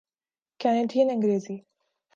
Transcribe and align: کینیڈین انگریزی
کینیڈین 0.59 1.07
انگریزی 1.13 1.57